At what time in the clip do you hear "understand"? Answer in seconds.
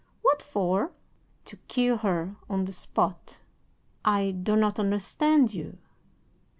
4.79-5.53